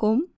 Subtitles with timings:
[0.00, 0.34] welkom,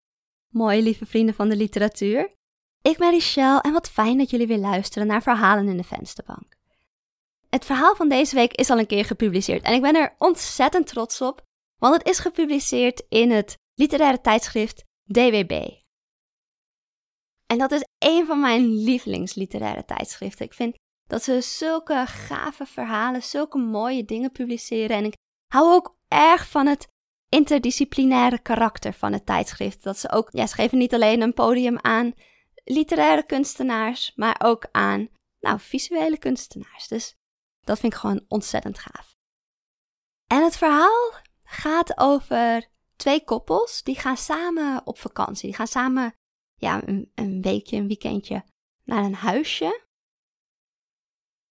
[0.48, 2.34] mooie lieve vrienden van de literatuur.
[2.82, 6.56] Ik ben Richelle en wat fijn dat jullie weer luisteren naar Verhalen in de Vensterbank.
[7.48, 10.86] Het verhaal van deze week is al een keer gepubliceerd en ik ben er ontzettend
[10.86, 11.42] trots op,
[11.78, 15.70] want het is gepubliceerd in het literaire tijdschrift DWB.
[17.46, 20.44] En dat is een van mijn lievelingsliteraire tijdschriften.
[20.44, 20.74] Ik vind
[21.06, 25.16] dat ze zulke gave verhalen, zulke mooie dingen publiceren en ik
[25.52, 26.88] hou ook erg van het
[27.30, 29.82] interdisciplinaire karakter van het tijdschrift.
[29.82, 32.14] Dat ze ook, ja, ze geven niet alleen een podium aan
[32.64, 35.08] literaire kunstenaars, maar ook aan,
[35.40, 36.88] nou, visuele kunstenaars.
[36.88, 37.14] Dus
[37.60, 39.16] dat vind ik gewoon ontzettend gaaf.
[40.26, 41.12] En het verhaal
[41.44, 45.48] gaat over twee koppels die gaan samen op vakantie.
[45.48, 46.14] Die gaan samen,
[46.54, 48.44] ja, een, een weekje, een weekendje
[48.84, 49.88] naar een huisje.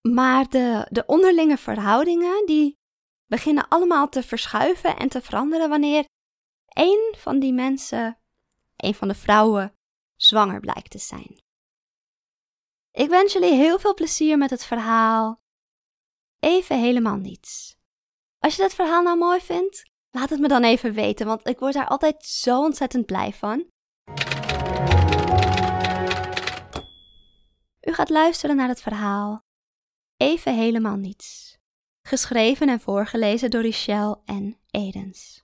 [0.01, 2.78] Maar de, de onderlinge verhoudingen, die
[3.29, 6.05] beginnen allemaal te verschuiven en te veranderen wanneer
[6.67, 8.17] een van die mensen,
[8.75, 9.75] een van de vrouwen,
[10.15, 11.41] zwanger blijkt te zijn.
[12.91, 15.41] Ik wens jullie heel veel plezier met het verhaal.
[16.39, 17.77] Even helemaal niets.
[18.39, 21.59] Als je dat verhaal nou mooi vindt, laat het me dan even weten, want ik
[21.59, 23.67] word daar altijd zo ontzettend blij van.
[27.81, 29.45] U gaat luisteren naar het verhaal.
[30.17, 31.48] Even helemaal niets.
[32.01, 35.43] Geschreven en voorgelezen door Richelle en Edens.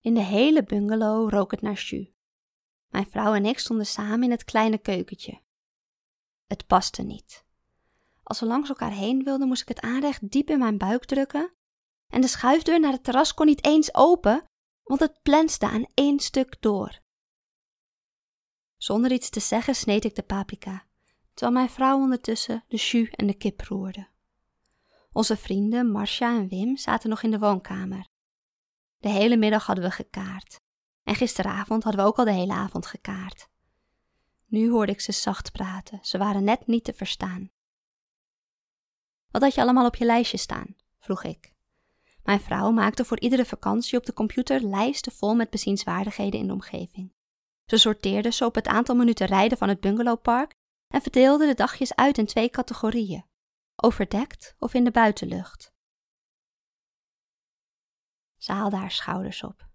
[0.00, 2.08] In de hele bungalow rook het naar jus.
[2.88, 5.40] Mijn vrouw en ik stonden samen in het kleine keukentje.
[6.46, 7.44] Het paste niet.
[8.22, 11.54] Als we langs elkaar heen wilden, moest ik het aanrecht diep in mijn buik drukken.
[12.06, 14.44] En de schuifdeur naar het terras kon niet eens open,
[14.82, 17.00] want het plenste aan één stuk door.
[18.76, 20.88] Zonder iets te zeggen sneed ik de paprika
[21.34, 24.08] terwijl mijn vrouw ondertussen de jus en de kip roerde.
[25.12, 28.08] Onze vrienden Marcia en Wim zaten nog in de woonkamer.
[28.98, 30.60] De hele middag hadden we gekaart.
[31.02, 33.48] En gisteravond hadden we ook al de hele avond gekaart.
[34.46, 37.50] Nu hoorde ik ze zacht praten, ze waren net niet te verstaan.
[39.30, 40.76] Wat had je allemaal op je lijstje staan?
[40.98, 41.52] vroeg ik.
[42.22, 46.52] Mijn vrouw maakte voor iedere vakantie op de computer lijsten vol met bezienswaardigheden in de
[46.52, 47.12] omgeving.
[47.66, 50.54] Ze sorteerde ze op het aantal minuten rijden van het bungalowpark
[50.90, 53.24] en verdeelde de dagjes uit in twee categorieën:
[53.76, 55.72] overdekt of in de buitenlucht.
[58.36, 59.68] Ze haalde haar schouders op.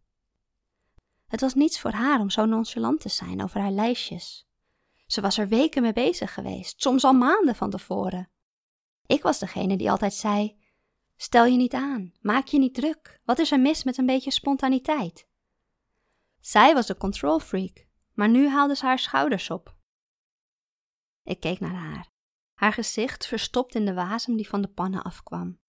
[1.28, 4.48] Het was niets voor haar om zo nonchalant te zijn over haar lijstjes.
[5.08, 8.30] Ze was er weken mee bezig geweest, soms al maanden van tevoren.
[9.06, 10.58] Ik was degene die altijd zei:
[11.16, 13.22] Stel je niet aan, maak je niet druk.
[13.24, 15.28] Wat is er mis met een beetje spontaniteit?
[16.40, 19.76] Zij was de control freak, maar nu haalde ze haar schouders op.
[21.26, 22.10] Ik keek naar haar.
[22.54, 25.60] Haar gezicht verstopt in de wasem die van de pannen afkwam.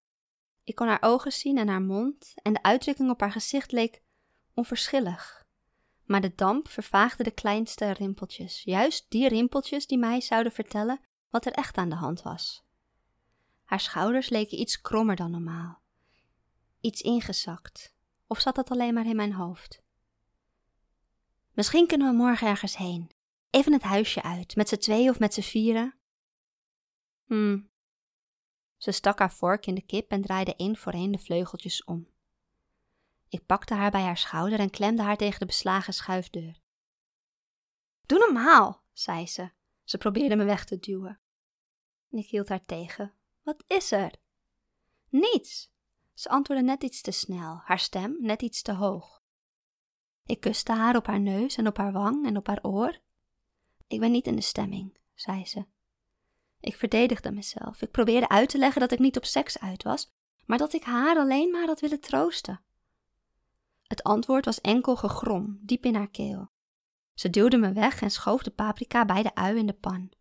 [0.65, 4.03] Ik kon haar ogen zien en haar mond, en de uitdrukking op haar gezicht leek
[4.55, 5.47] onverschillig.
[6.05, 11.00] Maar de damp vervaagde de kleinste rimpeltjes, juist die rimpeltjes die mij zouden vertellen
[11.31, 12.65] wat er echt aan de hand was.
[13.65, 15.81] Haar schouders leken iets krommer dan normaal,
[16.81, 17.94] iets ingezakt,
[18.27, 19.83] of zat dat alleen maar in mijn hoofd?
[21.53, 23.11] Misschien kunnen we morgen ergens heen,
[23.56, 25.94] Even het huisje uit, met z'n twee of met z'n vieren.
[27.25, 27.71] Hmm.
[28.77, 32.09] Ze stak haar vork in de kip en draaide één voor één de vleugeltjes om.
[33.28, 36.61] Ik pakte haar bij haar schouder en klemde haar tegen de beslagen schuifdeur.
[38.06, 39.50] Doe normaal, zei ze.
[39.84, 41.21] Ze probeerde me weg te duwen.
[42.11, 43.15] Ik hield haar tegen.
[43.43, 44.15] Wat is er?
[45.09, 45.71] Niets.
[46.15, 49.23] Ze antwoordde net iets te snel, haar stem net iets te hoog.
[50.27, 53.05] Ik kuste haar op haar neus en op haar wang en op haar oor.
[53.87, 55.65] Ik ben niet in de stemming, zei ze.
[56.61, 57.83] Ik verdedigde mezelf.
[57.83, 60.13] Ik probeerde uit te leggen dat ik niet op seks uit was,
[60.47, 62.61] maar dat ik haar alleen maar had willen troosten.
[63.87, 66.51] Het antwoord was enkel gegrom, diep in haar keel.
[67.15, 70.13] Ze duwde me weg en schoof de paprika bij de ui in de pan.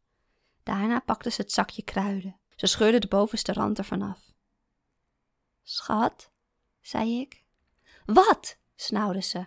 [0.64, 2.40] Daarna pakte ze het zakje kruiden.
[2.56, 4.34] Ze scheurde de bovenste rand ervan af.
[5.64, 6.32] Schat,
[6.82, 7.44] zei ik.
[8.06, 8.58] Wat?
[8.76, 9.46] snauwde ze.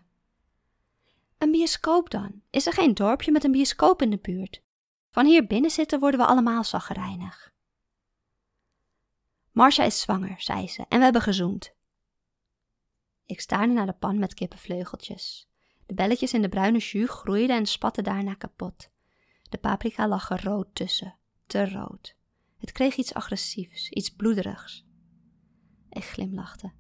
[1.39, 2.43] Een bioscoop dan?
[2.51, 4.63] Is er geen dorpje met een bioscoop in de buurt?
[5.11, 7.53] Van hier binnen zitten worden we allemaal zaggerijnig.
[9.53, 11.75] Marcia is zwanger, zei ze, en we hebben gezoend.
[13.27, 15.49] Ik staarde naar de pan met kippenvleugeltjes.
[15.87, 18.91] De belletjes in de bruine jus groeiden en spatten daarna kapot.
[19.49, 22.17] De paprika lag er rood tussen, te rood.
[22.57, 24.87] Het kreeg iets agressiefs, iets bloederigs.
[25.91, 26.73] Ik glimlachte.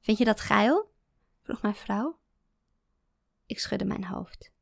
[0.00, 0.92] Vind je dat geil?
[1.42, 2.18] vroeg mijn vrouw.
[3.46, 4.52] Ik schudde mijn hoofd.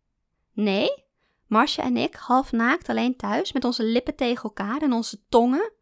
[0.52, 1.04] Nee,
[1.46, 5.72] Marcia en ik, half naakt alleen thuis, met onze lippen tegen elkaar en onze tongen.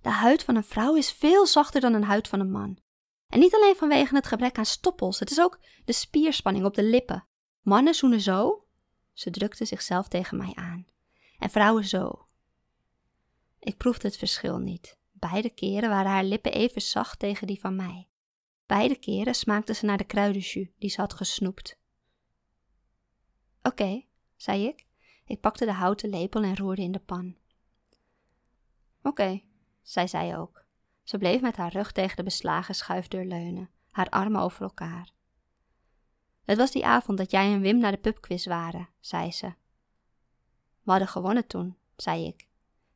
[0.00, 2.78] De huid van een vrouw is veel zachter dan een huid van een man.
[3.28, 6.82] En niet alleen vanwege het gebrek aan stoppels, het is ook de spierspanning op de
[6.82, 7.26] lippen.
[7.60, 8.66] Mannen zoenen zo,
[9.12, 10.86] ze drukte zichzelf tegen mij aan,
[11.38, 12.26] en vrouwen zo.
[13.58, 14.98] Ik proefde het verschil niet.
[15.12, 18.08] Beide keren waren haar lippen even zacht tegen die van mij.
[18.66, 21.80] Beide keren smaakte ze naar de kruidenjus die ze had gesnoept.
[23.62, 24.04] Oké,
[24.36, 24.86] zei ik.
[25.24, 27.36] Ik pakte de houten lepel en roerde in de pan.
[29.02, 29.42] Oké,
[29.82, 30.64] zei zij ook.
[31.02, 35.10] Ze bleef met haar rug tegen de beslagen schuifdeur leunen, haar armen over elkaar.
[36.44, 39.46] Het was die avond dat jij en Wim naar de pubquiz waren, zei ze.
[40.82, 42.40] We hadden gewonnen toen, zei ik.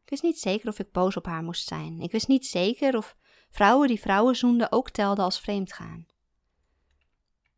[0.02, 2.00] Ik wist niet zeker of ik boos op haar moest zijn.
[2.00, 3.16] Ik wist niet zeker of
[3.50, 6.06] vrouwen die vrouwen zoenden ook telden als vreemdgaan.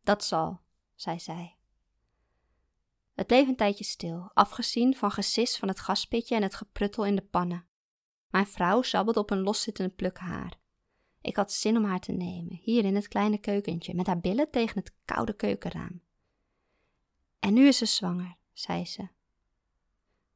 [0.01, 0.59] Dat zal,
[0.95, 1.58] zei zij.
[3.19, 7.15] Het bleef een tijdje stil, afgezien van gesis van het gaspitje en het gepruttel in
[7.15, 7.67] de pannen.
[8.29, 10.59] Mijn vrouw sabbelde op een loszittende pluk haar.
[11.21, 14.49] Ik had zin om haar te nemen, hier in het kleine keukentje, met haar billen
[14.51, 16.01] tegen het koude keukenraam.
[17.39, 19.09] En nu is ze zwanger, zei ze.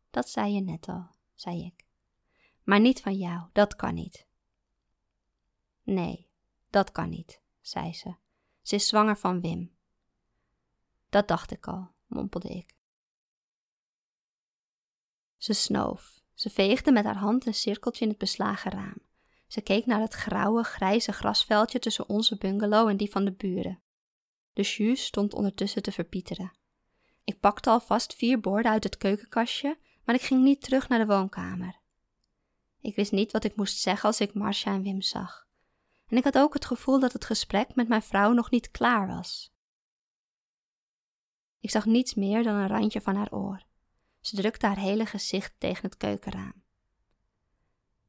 [0.09, 1.85] Dat zei je net al, zei ik.
[2.63, 4.27] Maar niet van jou, dat kan niet.
[5.83, 6.30] Nee,
[6.69, 8.15] dat kan niet, zei ze.
[8.62, 9.75] Ze is zwanger van Wim.
[11.09, 12.73] Dat dacht ik al, mompelde ik.
[15.44, 16.22] Ze snoof.
[16.34, 18.98] Ze veegde met haar hand een cirkeltje in het beslagen raam.
[19.48, 23.81] Ze keek naar het grauwe, grijze grasveldje tussen onze bungalow en die van de buren.
[24.54, 26.51] De jus stond ondertussen te verpieteren.
[27.24, 31.13] Ik pakte alvast vier borden uit het keukenkastje, maar ik ging niet terug naar de
[31.13, 31.80] woonkamer.
[32.81, 35.48] Ik wist niet wat ik moest zeggen als ik Marcia en Wim zag.
[36.07, 39.07] En ik had ook het gevoel dat het gesprek met mijn vrouw nog niet klaar
[39.07, 39.54] was.
[41.60, 43.72] Ik zag niets meer dan een randje van haar oor.
[44.24, 46.64] Ze drukte haar hele gezicht tegen het keukenraam.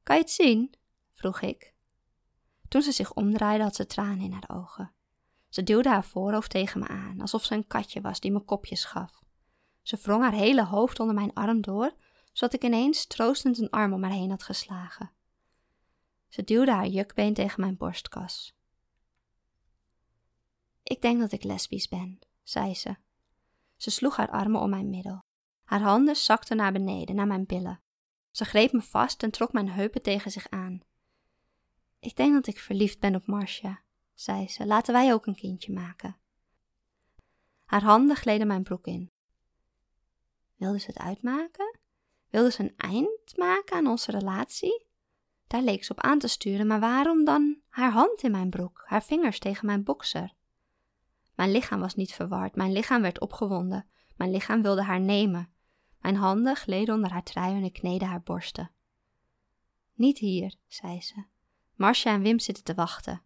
[0.03, 0.75] Kan je het zien?
[1.11, 1.75] vroeg ik.
[2.69, 4.93] Toen ze zich omdraaide, had ze tranen in haar ogen.
[5.49, 8.85] Ze duwde haar voorhoofd tegen me aan, alsof ze een katje was die me kopjes
[8.85, 9.23] gaf.
[9.83, 11.95] Ze wrong haar hele hoofd onder mijn arm door,
[12.33, 15.13] zodat ik ineens troostend een arm om haar heen had geslagen.
[16.29, 18.55] Ze duwde haar jukbeen tegen mijn borstkas.
[20.83, 22.97] Ik denk dat ik lesbisch ben, zei ze.
[23.77, 25.24] Ze sloeg haar armen om mijn middel.
[25.65, 27.81] Haar handen zakten naar beneden, naar mijn billen.
[28.31, 30.81] Ze greep me vast en trok mijn heupen tegen zich aan.
[31.99, 33.83] Ik denk dat ik verliefd ben op Marcia,
[34.15, 34.67] zei ze.
[34.67, 36.17] Laten wij ook een kindje maken.
[37.65, 39.11] Haar handen gleden mijn broek in.
[40.57, 41.79] Wilde ze het uitmaken?
[42.31, 44.87] Wilde ze een eind maken aan onze relatie?
[45.47, 48.83] Daar leek ze op aan te sturen, maar waarom dan haar hand in mijn broek,
[48.87, 50.35] haar vingers tegen mijn bokser?
[51.35, 55.54] Mijn lichaam was niet verward, mijn lichaam werd opgewonden, mijn lichaam wilde haar nemen.
[56.05, 58.71] Mijn handen gleden onder haar trui en ik haar borsten.
[59.95, 61.25] Niet hier, zei ze.
[61.75, 63.23] Marcia en Wim zitten te wachten.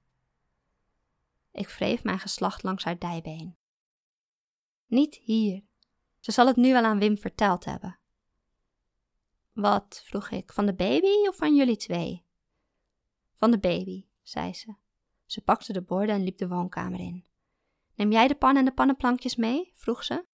[1.53, 3.57] Ik wreef mijn geslacht langs haar dijbeen.
[4.87, 5.65] Niet hier.
[6.21, 7.99] Ze zal het nu wel aan Wim verteld hebben.
[9.53, 10.03] Wat?
[10.05, 10.53] vroeg ik.
[10.53, 12.25] Van de baby of van jullie twee?
[13.35, 14.75] Van de baby, zei ze.
[15.27, 17.27] Ze pakte de borden en liep de woonkamer in.
[17.95, 19.73] Neem jij de pan en de pannenplankjes mee?
[19.75, 20.27] vroeg ze.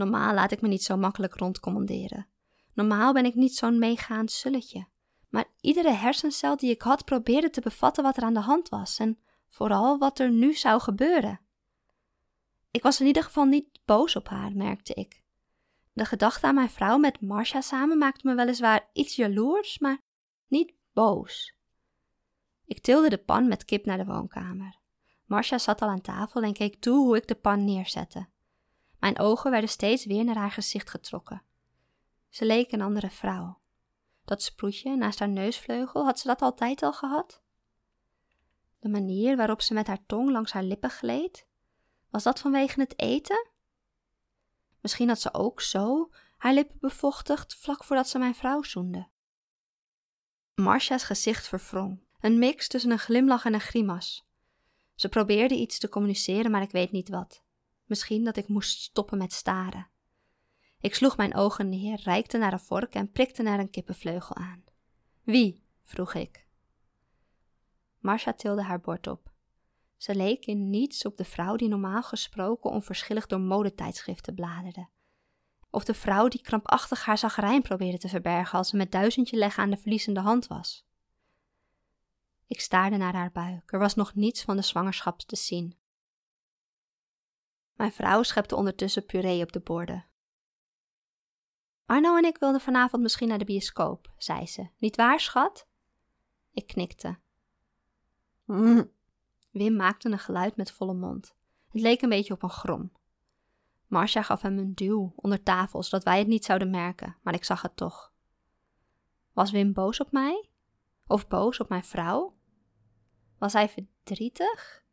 [0.00, 2.26] Normaal laat ik me niet zo makkelijk rondcommanderen.
[2.74, 4.86] Normaal ben ik niet zo'n meegaand sulletje.
[5.28, 8.98] Maar iedere hersencel die ik had probeerde te bevatten wat er aan de hand was
[8.98, 11.40] en vooral wat er nu zou gebeuren.
[12.70, 15.22] Ik was in ieder geval niet boos op haar, merkte ik.
[15.92, 20.00] De gedachte aan mijn vrouw met Marcia samen maakte me weliswaar iets jaloers, maar
[20.46, 21.54] niet boos.
[22.64, 24.78] Ik tilde de pan met kip naar de woonkamer.
[25.26, 28.28] Marcia zat al aan tafel en keek toe hoe ik de pan neerzette.
[29.00, 31.42] Mijn ogen werden steeds weer naar haar gezicht getrokken.
[32.28, 33.58] Ze leek een andere vrouw.
[34.24, 37.42] Dat sproetje naast haar neusvleugel, had ze dat altijd al gehad?
[38.78, 41.46] De manier waarop ze met haar tong langs haar lippen gleed,
[42.10, 43.48] was dat vanwege het eten?
[44.80, 49.08] Misschien had ze ook zo haar lippen bevochtigd vlak voordat ze mijn vrouw zoende.
[50.54, 54.28] Marcia's gezicht verwrong, een mix tussen een glimlach en een grimas.
[54.94, 57.42] Ze probeerde iets te communiceren, maar ik weet niet wat.
[57.90, 59.88] Misschien dat ik moest stoppen met staren.
[60.80, 64.64] Ik sloeg mijn ogen neer, reikte naar een vork en prikte naar een kippenvleugel aan.
[65.22, 65.64] Wie?
[65.82, 66.46] vroeg ik.
[67.98, 69.32] Marcia tilde haar bord op.
[69.96, 74.88] Ze leek in niets op de vrouw die normaal gesproken onverschillig door modetijdschriften bladerde.
[75.70, 79.62] Of de vrouw die krampachtig haar zagrijn probeerde te verbergen als ze met duizendje leggen
[79.62, 80.86] aan de verliezende hand was.
[82.46, 83.72] Ik staarde naar haar buik.
[83.72, 85.79] Er was nog niets van de zwangerschap te zien.
[87.80, 90.06] Mijn vrouw schepte ondertussen puree op de borden.
[91.86, 94.68] Arno en ik wilden vanavond misschien naar de bioscoop, zei ze.
[94.78, 95.66] Niet waar, schat?
[96.52, 97.18] Ik knikte.
[99.50, 101.34] Wim maakte een geluid met volle mond.
[101.70, 102.92] Het leek een beetje op een grom.
[103.86, 107.44] Marcia gaf hem een duw onder tafel, zodat wij het niet zouden merken, maar ik
[107.44, 108.12] zag het toch.
[109.32, 110.50] Was Wim boos op mij?
[111.06, 112.36] Of boos op mijn vrouw?
[113.38, 114.84] Was hij verdrietig?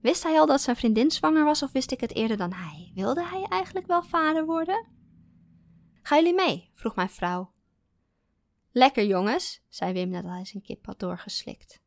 [0.00, 2.90] Wist hij al dat zijn vriendin zwanger was of wist ik het eerder dan hij?
[2.94, 4.86] Wilde hij eigenlijk wel vader worden?
[6.02, 6.70] Gaan jullie mee?
[6.74, 7.52] vroeg mijn vrouw.
[8.72, 11.80] Lekker jongens, zei Wim nadat hij zijn kip had doorgeslikt.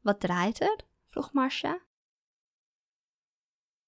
[0.00, 0.80] Wat draait er?
[1.04, 1.80] vroeg Marcia.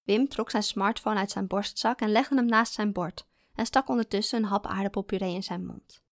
[0.03, 3.89] Wim trok zijn smartphone uit zijn borstzak en legde hem naast zijn bord en stak
[3.89, 6.03] ondertussen een hap aardappelpuree in zijn mond.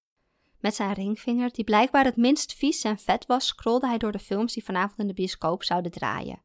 [0.60, 4.18] Met zijn ringvinger, die blijkbaar het minst vies en vet was, scrolde hij door de
[4.18, 6.42] films die vanavond in de bioscoop zouden draaien.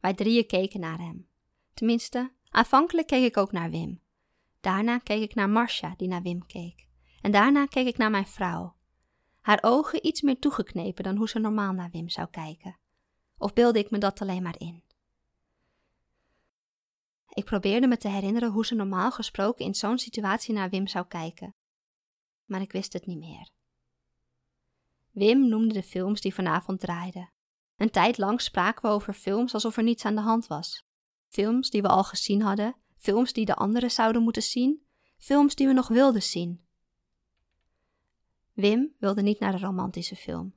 [0.00, 1.28] Wij drieën keken naar hem.
[1.74, 4.00] Tenminste, aanvankelijk keek ik ook naar Wim.
[4.60, 6.88] Daarna keek ik naar Marcia, die naar Wim keek.
[7.20, 8.76] En daarna keek ik naar mijn vrouw.
[9.40, 12.78] Haar ogen iets meer toegeknepen dan hoe ze normaal naar Wim zou kijken.
[13.38, 14.82] Of beelde ik me dat alleen maar in?
[17.28, 21.06] Ik probeerde me te herinneren hoe ze normaal gesproken in zo'n situatie naar Wim zou
[21.06, 21.54] kijken.
[22.44, 23.50] Maar ik wist het niet meer.
[25.10, 27.30] Wim noemde de films die vanavond draaiden.
[27.80, 30.86] Een tijd lang spraken we over films alsof er niets aan de hand was.
[31.28, 34.86] Films die we al gezien hadden, films die de anderen zouden moeten zien,
[35.18, 36.64] films die we nog wilden zien.
[38.52, 40.54] Wim wilde niet naar een romantische film.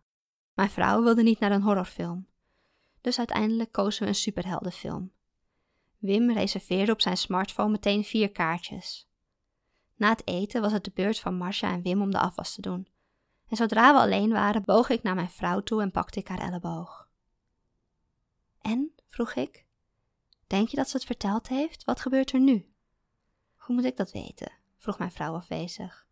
[0.53, 2.27] Mijn vrouw wilde niet naar een horrorfilm.
[3.01, 5.11] Dus uiteindelijk kozen we een superheldenfilm.
[5.97, 9.09] Wim reserveerde op zijn smartphone meteen vier kaartjes.
[9.95, 12.61] Na het eten was het de beurt van Marcia en Wim om de afwas te
[12.61, 12.87] doen.
[13.47, 16.39] En zodra we alleen waren, boog ik naar mijn vrouw toe en pakte ik haar
[16.39, 17.02] elleboog.
[18.63, 18.93] En?
[19.07, 19.65] vroeg ik.
[20.47, 21.83] Denk je dat ze het verteld heeft?
[21.83, 22.73] Wat gebeurt er nu?
[23.55, 24.51] Hoe moet ik dat weten?
[24.77, 26.07] vroeg mijn vrouw afwezig.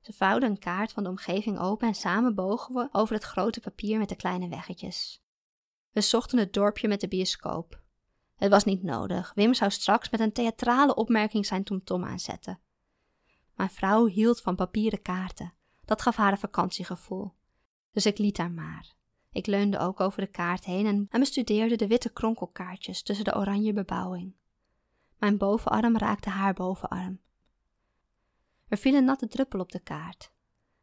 [0.00, 3.60] Ze vouwde een kaart van de omgeving open en samen bogen we over het grote
[3.60, 5.22] papier met de kleine weggetjes.
[5.90, 7.80] We zochten het dorpje met de bioscoop.
[8.36, 9.32] Het was niet nodig.
[9.34, 12.60] Wim zou straks met een theatrale opmerking zijn tomtom aanzetten.
[13.54, 15.54] Mijn vrouw hield van papieren kaarten.
[15.84, 17.32] Dat gaf haar een vakantiegevoel.
[17.92, 18.94] Dus ik liet haar maar.
[19.36, 23.72] Ik leunde ook over de kaart heen en, bestudeerde de witte kronkelkaartjes tussen de oranje
[23.72, 24.34] bebouwing.
[25.18, 27.20] Mijn bovenarm raakte haar bovenarm.
[28.68, 30.32] Er viel een natte druppel op de kaart.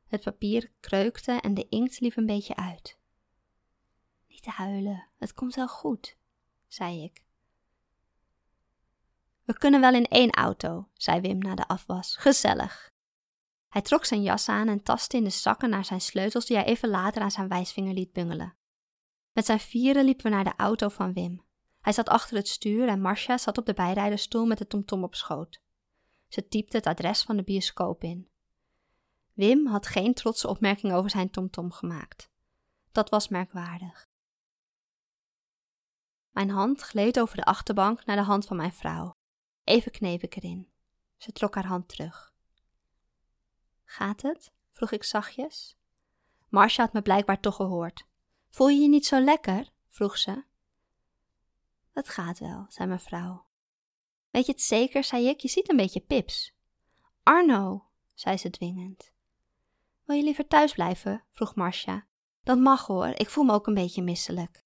[0.07, 2.99] Het papier kreukte en de inkt liep een beetje uit.
[4.27, 6.17] Niet huilen, het komt wel goed,
[6.67, 7.25] zei ik.
[9.43, 12.15] We kunnen wel in één auto, zei Wim na de afwas.
[12.15, 12.92] Gezellig.
[13.73, 16.65] Hij trok zijn jas aan en tastte in de zakken naar zijn sleutels die hij
[16.65, 18.55] even later aan zijn wijsvinger liet bungelen.
[19.31, 21.43] Met zijn vieren liepen we naar de auto van Wim.
[21.81, 25.15] Hij zat achter het stuur en Marcia zat op de bijrijderstoel met de tomtom op
[25.15, 25.61] schoot.
[26.27, 28.29] Ze typte het adres van de bioscoop in.
[29.33, 32.29] Wim had geen trotse opmerking over zijn tomtom gemaakt.
[32.91, 34.07] Dat was merkwaardig.
[36.29, 39.15] Mijn hand gleed over de achterbank naar de hand van mijn vrouw.
[39.63, 40.71] Even kneep ik erin.
[41.17, 42.32] Ze trok haar hand terug.
[43.83, 44.51] Gaat het?
[44.71, 45.77] vroeg ik zachtjes.
[46.49, 48.05] Marcia had me blijkbaar toch gehoord.
[48.49, 49.71] Voel je je niet zo lekker?
[49.87, 50.43] vroeg ze.
[51.91, 53.45] Het gaat wel, zei mijn vrouw.
[54.29, 56.53] Weet je het zeker, zei ik, je ziet een beetje pips.
[57.23, 59.11] Arno, zei ze dwingend.
[60.03, 61.23] Wil je liever thuis blijven?
[61.31, 62.07] vroeg Marcia.
[62.43, 64.65] Dat mag hoor, ik voel me ook een beetje misselijk.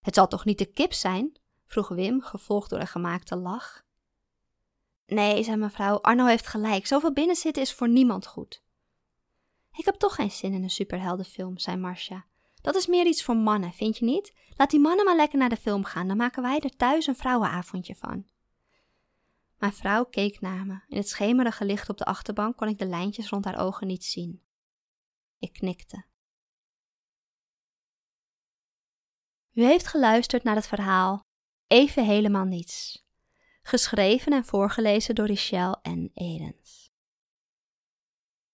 [0.00, 1.38] Het zal toch niet de kip zijn?
[1.64, 3.85] vroeg Wim, gevolgd door een gemaakte lach.
[5.06, 6.86] Nee, zei mevrouw, Arno heeft gelijk.
[6.86, 8.62] Zoveel binnenzitten is voor niemand goed.
[9.72, 12.26] Ik heb toch geen zin in een superheldenfilm, zei Marcia.
[12.60, 14.34] Dat is meer iets voor mannen, vind je niet?
[14.56, 17.16] Laat die mannen maar lekker naar de film gaan, dan maken wij er thuis een
[17.16, 18.26] vrouwenavondje van.
[19.58, 20.80] Mijn vrouw keek naar me.
[20.88, 24.04] In het schemerige licht op de achterbank kon ik de lijntjes rond haar ogen niet
[24.04, 24.42] zien.
[25.38, 26.04] Ik knikte.
[29.52, 31.24] U heeft geluisterd naar het verhaal
[31.66, 33.05] Even helemaal niets
[33.66, 36.90] geschreven en voorgelezen door Richelle en Edens.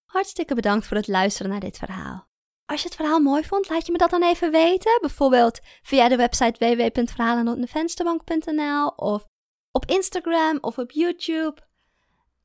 [0.04, 2.30] Hartstikke bedankt voor het luisteren naar dit verhaal.
[2.66, 4.98] Als je het verhaal mooi vond, laat je me dat dan even weten.
[5.00, 9.26] Bijvoorbeeld via de website www.verhalenotnevensterbank.nl of
[9.70, 11.60] op Instagram of op YouTube.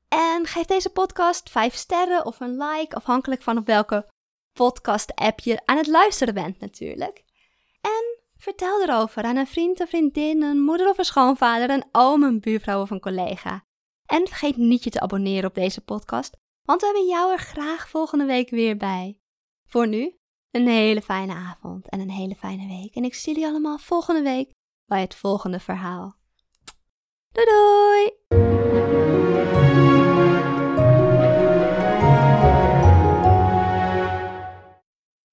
[0.08, 4.08] En geef deze podcast 5 sterren of een like, afhankelijk van op welke
[4.54, 7.26] podcast-app je aan het luisteren bent natuurlijk.
[8.48, 12.40] Vertel erover aan een vriend, een vriendin, een moeder of een schoonvader, een oom, een
[12.40, 13.66] buurvrouw of een collega.
[14.06, 17.90] En vergeet niet je te abonneren op deze podcast, want we hebben jou er graag
[17.90, 19.20] volgende week weer bij.
[19.66, 20.18] Voor nu,
[20.52, 22.96] een hele fijne avond en een hele fijne week.
[22.96, 24.52] En ik zie jullie allemaal volgende week
[24.86, 26.16] bij het volgende verhaal.
[27.32, 28.47] Doei doei!